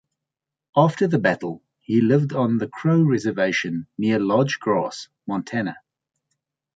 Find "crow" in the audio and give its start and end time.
2.67-3.03